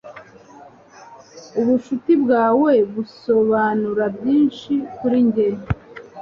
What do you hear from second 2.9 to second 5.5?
busobanura byinshi kuri njye.